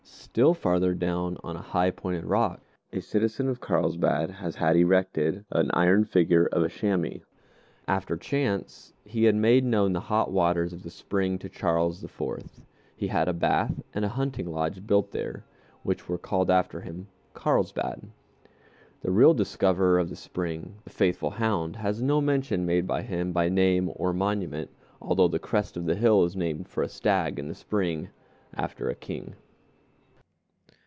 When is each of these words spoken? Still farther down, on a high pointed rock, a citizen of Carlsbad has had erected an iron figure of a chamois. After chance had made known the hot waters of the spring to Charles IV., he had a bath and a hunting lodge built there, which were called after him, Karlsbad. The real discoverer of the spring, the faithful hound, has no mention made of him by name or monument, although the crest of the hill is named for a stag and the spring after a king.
Still 0.33 0.53
farther 0.53 0.93
down, 0.93 1.35
on 1.43 1.57
a 1.57 1.61
high 1.61 1.91
pointed 1.91 2.23
rock, 2.23 2.61
a 2.93 3.01
citizen 3.01 3.49
of 3.49 3.59
Carlsbad 3.59 4.29
has 4.31 4.55
had 4.55 4.77
erected 4.77 5.43
an 5.51 5.69
iron 5.73 6.05
figure 6.05 6.45
of 6.53 6.63
a 6.63 6.69
chamois. 6.69 7.17
After 7.85 8.15
chance 8.15 8.93
had 9.05 9.35
made 9.35 9.65
known 9.65 9.91
the 9.91 9.99
hot 9.99 10.31
waters 10.31 10.71
of 10.71 10.83
the 10.83 10.89
spring 10.89 11.37
to 11.39 11.49
Charles 11.49 12.01
IV., 12.01 12.49
he 12.95 13.07
had 13.07 13.27
a 13.27 13.33
bath 13.33 13.81
and 13.93 14.05
a 14.05 14.09
hunting 14.09 14.49
lodge 14.53 14.87
built 14.87 15.11
there, 15.11 15.43
which 15.83 16.07
were 16.07 16.17
called 16.17 16.49
after 16.49 16.79
him, 16.79 17.07
Karlsbad. 17.33 18.03
The 19.01 19.11
real 19.11 19.33
discoverer 19.33 19.99
of 19.99 20.07
the 20.09 20.15
spring, 20.15 20.75
the 20.85 20.91
faithful 20.91 21.31
hound, 21.31 21.75
has 21.75 22.01
no 22.01 22.21
mention 22.21 22.65
made 22.65 22.89
of 22.89 23.03
him 23.05 23.33
by 23.33 23.49
name 23.49 23.91
or 23.97 24.13
monument, 24.13 24.69
although 25.01 25.27
the 25.27 25.39
crest 25.39 25.75
of 25.75 25.83
the 25.87 25.95
hill 25.95 26.23
is 26.23 26.37
named 26.37 26.69
for 26.69 26.83
a 26.83 26.87
stag 26.89 27.37
and 27.37 27.49
the 27.49 27.53
spring 27.55 28.07
after 28.53 28.87
a 28.89 28.95
king. 28.95 29.35